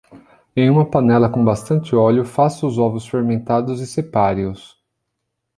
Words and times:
Em 0.55 0.67
uma 0.71 0.83
panela 0.89 1.29
com 1.29 1.45
bastante 1.45 1.95
óleo, 1.95 2.25
faça 2.25 2.65
os 2.65 2.79
ovos 2.79 3.05
fermentados 3.07 3.79
e 3.79 3.85
separe-os. 3.85 4.75